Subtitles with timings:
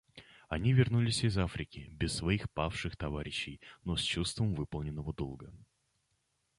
[0.49, 5.53] Они вернулись из Африки без своих павших товарищей, но с чувством выполненного долга.